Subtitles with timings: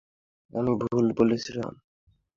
[0.53, 1.73] আমি ভুল বলেছিলাম।